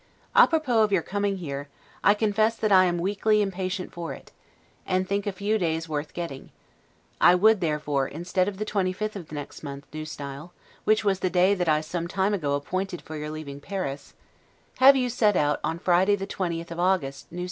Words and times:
'A 0.35 0.47
propos' 0.47 0.83
of 0.83 0.91
your 0.91 1.03
coming 1.03 1.37
here; 1.37 1.67
I 2.03 2.15
confess 2.15 2.55
that 2.55 2.71
I 2.71 2.85
am 2.85 2.97
weakly 2.97 3.39
impatient 3.39 3.93
for 3.93 4.15
it, 4.15 4.31
and 4.83 5.07
think 5.07 5.27
a 5.27 5.31
few 5.31 5.59
days 5.59 5.87
worth 5.87 6.15
getting; 6.15 6.49
I 7.21 7.35
would, 7.35 7.61
therefore, 7.61 8.07
instead 8.07 8.47
of 8.47 8.57
the 8.57 8.65
25th 8.65 9.15
of 9.15 9.31
next 9.31 9.61
month, 9.61 9.85
N. 9.93 10.01
S., 10.01 10.17
which 10.85 11.05
was 11.05 11.19
the 11.19 11.29
day 11.29 11.53
that 11.53 11.69
I 11.69 11.81
some 11.81 12.07
time 12.07 12.33
ago 12.33 12.55
appointed 12.55 13.03
for 13.03 13.15
your 13.15 13.29
leaving 13.29 13.61
Paris, 13.61 14.15
have 14.79 14.95
you 14.95 15.07
set 15.07 15.35
out 15.35 15.59
on 15.63 15.77
Friday 15.77 16.15
the 16.15 16.25
20th 16.25 16.71
of 16.71 16.79
August, 16.79 17.27
N. 17.31 17.37
S. 17.37 17.39